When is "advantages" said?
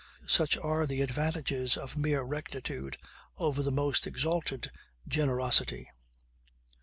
1.03-1.77